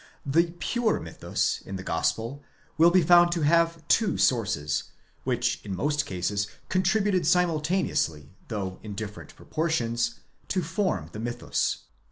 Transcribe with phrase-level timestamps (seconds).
[0.25, 2.41] The pure mythus in the Gospel
[2.75, 4.85] will be found to have two sources,
[5.25, 10.15] which in most cases contributed simultaneously, though in different proportions,
[10.47, 11.81] to form the mythus.